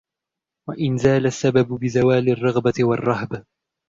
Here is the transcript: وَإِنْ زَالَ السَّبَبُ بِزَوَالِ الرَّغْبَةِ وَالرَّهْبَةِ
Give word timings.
وَإِنْ 0.69 0.97
زَالَ 0.97 1.25
السَّبَبُ 1.25 1.79
بِزَوَالِ 1.79 2.29
الرَّغْبَةِ 2.29 2.73
وَالرَّهْبَةِ 2.79 3.45